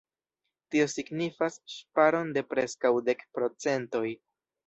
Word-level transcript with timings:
Tio 0.75 0.87
signifas 0.93 1.57
ŝparon 1.73 2.33
de 2.37 2.43
preskaŭ 2.53 2.93
dek 3.11 3.23
procentoj. 3.39 4.03